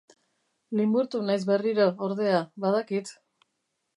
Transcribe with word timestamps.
Linburtu 0.79 1.19
naiz 1.27 1.37
berriro, 1.51 1.85
ordea, 2.07 2.39
badakit. 2.65 3.13